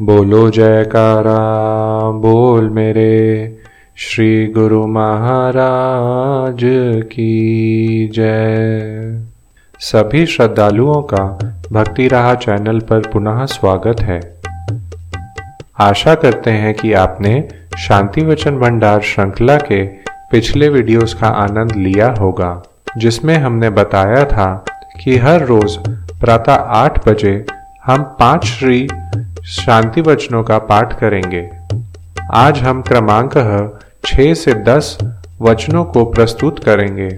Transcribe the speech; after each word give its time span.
बोलो 0.00 0.48
जयकारा, 0.50 1.32
बोल 2.20 2.68
मेरे 2.70 3.58
श्री 3.96 4.46
गुरु 4.46 4.86
महाराज 4.86 6.60
की 7.12 8.08
जय। 8.08 9.26
सभी 9.80 10.24
श्रद्धालुओं 10.26 11.02
का 11.02 11.24
भक्ति 11.72 12.08
राह 12.08 12.34
चैनल 12.34 12.80
पर 12.80 13.06
पुनः 13.08 13.44
स्वागत 13.46 14.00
है। 14.00 14.20
आशा 15.80 16.14
करते 16.14 16.50
हैं 16.50 16.74
कि 16.74 16.92
आपने 16.92 17.48
शांति 17.78 18.24
वचन 18.24 18.58
भंडार 18.58 19.00
श्रृंखला 19.00 19.56
के 19.62 19.84
पिछले 20.30 20.68
वीडियोस 20.68 21.14
का 21.14 21.28
आनंद 21.28 21.76
लिया 21.76 22.14
होगा, 22.20 22.62
जिसमें 22.98 23.36
हमने 23.36 23.70
बताया 23.70 24.24
था 24.24 24.64
कि 25.04 25.16
हर 25.16 25.44
रोज 25.44 25.76
प्रातः 26.20 26.54
आठ 26.80 27.08
बजे 27.08 27.44
हम 27.84 28.02
पाँच 28.18 28.44
श्री 28.44 28.86
शांति 29.46 30.00
वचनों 30.00 30.42
का 30.42 30.58
पाठ 30.58 30.98
करेंगे। 30.98 31.50
आज 32.34 32.58
हम 32.58 32.82
क्रमांक 32.82 33.32
छह 34.04 34.34
से 34.34 34.54
दस 34.54 34.98
वचनों 35.40 35.84
को 35.84 36.04
प्रस्तुत 36.04 36.64
करेंगे। 36.64 37.08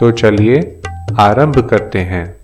तो 0.00 0.10
चलिए 0.10 0.80
आरंभ 1.20 1.68
करते 1.68 1.98
हैं। 1.98 2.36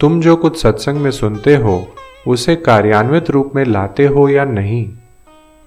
तुम 0.00 0.20
जो 0.20 0.36
कुछ 0.36 0.62
सत्संग 0.62 0.96
में 0.96 1.10
सुनते 1.10 1.56
हो, 1.56 1.88
उसे 2.28 2.56
कार्यान्वित 2.56 3.30
रूप 3.30 3.52
में 3.54 3.64
लाते 3.64 4.06
हो 4.06 4.28
या 4.28 4.44
नहीं, 4.44 4.88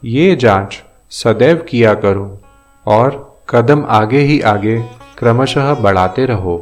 ये 0.05 0.35
जाँच 0.35 0.83
सदैव 1.09 1.65
किया 1.69 1.93
करो 1.93 2.41
और 2.85 3.37
कदम 3.49 3.85
आगे 3.89 4.19
ही 4.19 4.39
आगे 4.41 4.77
क्रमशः 5.17 5.73
बढ़ाते 5.73 6.25
रहो। 6.25 6.61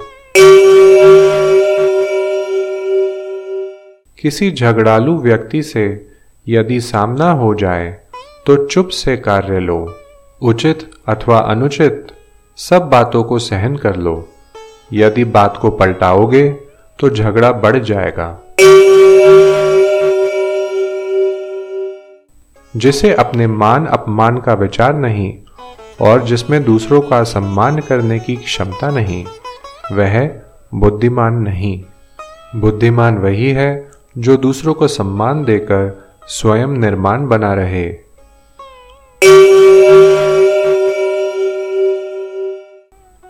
किसी 4.21 4.51
झगड़ालू 4.51 5.17
व्यक्ति 5.17 5.63
से 5.63 6.07
यदि 6.47 6.81
सामना 6.81 7.31
हो 7.31 7.55
जाए 7.55 7.97
तो 8.45 8.67
चुप 8.67 8.87
से 8.87 9.17
कार्य 9.17 9.59
लो। 9.59 9.95
उचित 10.41 10.91
अथवा 11.07 11.37
अनुचित, 11.37 12.07
सब 12.57 12.81
बातों 12.81 13.23
को 13.23 13.39
सहन 13.39 13.75
कर 13.75 13.95
लो। 13.95 14.29
यदि 14.93 15.23
बात 15.23 15.57
को 15.57 15.69
पलटाओगे 15.69 16.49
तो 16.99 17.09
झगड़ा 17.09 17.51
बढ़ 17.51 17.77
जाएगा। 17.79 18.39
जिसे 22.75 23.13
अपने 23.13 23.47
मान 23.47 23.85
अपमान 23.85 24.37
का 24.37 24.53
विचार 24.53 24.93
नहीं, 24.95 25.37
और 26.01 26.23
जिसमें 26.23 26.63
दूसरों 26.63 27.01
का 27.01 27.23
सम्मान 27.23 27.79
करने 27.79 28.19
की 28.19 28.35
क्षमता 28.35 28.91
नहीं, 28.91 29.25
वह 29.91 30.29
बुद्धिमान 30.73 31.33
नहीं। 31.33 31.83
बुद्धिमान 32.55 33.17
वही 33.17 33.51
है 33.51 33.90
जो 34.15 34.37
दूसरों 34.37 34.73
को 34.73 34.87
सम्मान 34.87 35.43
देकर 35.45 35.91
स्वयं 36.27 36.67
निर्माण 36.67 37.27
बना 37.27 37.53
रहे। 37.53 37.87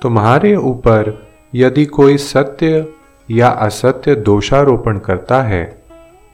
तुम्हारे 0.02 0.55
ऊपर 0.55 1.27
यदि 1.55 1.85
कोई 1.85 2.17
सत्य 2.17 2.85
या 3.29 3.49
असत्य 3.49 4.15
दोषारोपण 4.15 4.97
करता 4.99 5.41
है 5.41 5.63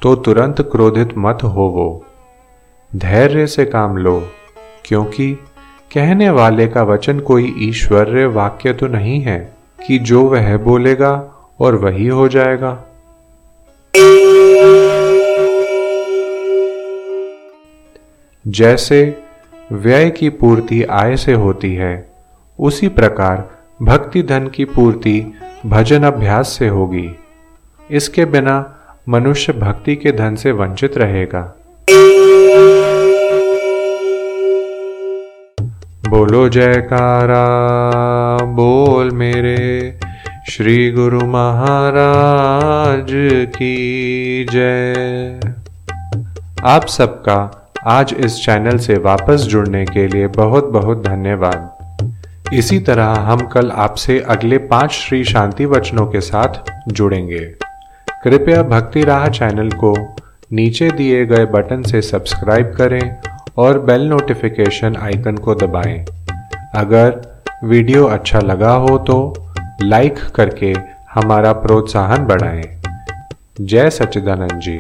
तो 0.01 0.15
तुरंत 0.15 0.61
क्रोधित 0.61 1.17
मत 1.17 1.43
होवो। 1.43 2.05
धैर्य 2.91 3.47
से 3.47 3.65
काम 3.65 3.97
लो, 3.97 4.19
क्योंकि 4.85 5.33
कहने 5.93 6.29
वाले 6.29 6.67
का 6.67 6.83
वचन 6.83 7.19
कोई 7.19 7.53
ईश्वर्य 7.59 8.25
वाक्य 8.25 8.73
तो 8.73 8.87
नहीं 8.87 9.21
है 9.21 9.39
कि 9.87 9.99
जो 9.99 10.23
वह 10.23 10.57
बोलेगा 10.57 11.13
और 11.59 11.75
वही 11.75 12.07
हो 12.07 12.27
जाएगा। 12.27 12.71
जैसे 18.47 19.17
व्यय 19.71 20.09
की 20.09 20.30
पूर्ति 20.30 20.83
आय 20.83 21.17
से 21.17 21.33
होती 21.33 21.75
है, 21.75 22.09
उसी 22.59 22.87
प्रकार 22.87 23.49
भक्ति 23.81 24.23
धन 24.23 24.47
की 24.47 24.65
पूर्ति 24.65 25.33
भजन 25.65 26.03
अभ्यास 26.03 26.49
से 26.49 26.67
होगी। 26.67 27.09
इसके 27.91 28.25
बिना 28.25 28.75
मनुष्य 29.09 29.53
भक्ति 29.53 29.95
के 29.95 30.11
धन 30.11 30.36
से 30.36 30.52
वंचित 30.52 30.97
रहेगा। 30.97 31.55
बोलो 36.09 36.49
जयकारा, 36.49 37.45
बोल 38.45 39.11
मेरे 39.11 39.99
श्री 40.49 40.91
गुरु 40.91 41.21
महाराज 41.21 43.07
की 43.47 44.45
जय। 44.52 45.39
आप 46.63 46.86
सबका 46.86 47.67
आज 47.87 48.14
इस 48.25 48.36
चैनल 48.45 48.77
से 48.77 48.93
वापस 48.99 49.42
जुड़ने 49.49 49.83
के 49.86 50.08
लिए 50.08 50.27
बहुत 50.27 50.65
बहुत 50.71 51.03
धन्यवाद 51.03 52.53
इसी 52.53 52.80
तरह 52.80 53.14
हम 53.27 53.45
कल 53.48 53.71
आपसे 53.71 54.20
अगले 54.30 54.58
पाँच 54.71 54.92
श्री 54.92 55.23
शांति 55.23 55.65
वचनों 55.65 56.05
के 56.08 56.21
साथ 56.21 56.71
जुड़ेंगे 56.89 57.39
कृपया 58.23 58.61
भक्ति 58.64 59.02
राह 59.02 59.27
चैनल 59.30 59.70
को 59.83 59.93
नीचे 60.53 60.92
दिए 60.92 61.25
गए 61.25 61.45
बटन 61.45 61.83
से 61.83 62.02
सब्सक्राइब 62.02 62.73
करें 62.77 63.15
और 63.58 63.80
बेल 63.80 64.08
नोटिफिकेशन 64.08 64.95
आइकन 64.95 65.37
को 65.37 65.55
दबाएँ। 65.55 65.98
अगर 66.75 67.21
वीडियो 67.64 68.05
अच्छा 68.08 68.39
लगा 68.39 68.73
हो 68.73 68.98
तो 69.08 69.19
लाइक 69.83 70.19
करके 70.36 70.73
हमारा 71.14 71.54
प्रोत्साहन 71.64 72.25
बढ़ाएँ। 72.25 72.64
जय 73.61 73.89
सच्चिदानंद 73.89 74.59
जी 74.59 74.80